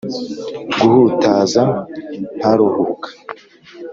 [0.79, 1.63] guhutaza
[2.37, 3.09] ntaruhuka